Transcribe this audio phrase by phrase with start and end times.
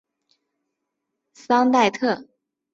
[1.31, 2.25] 桑代特。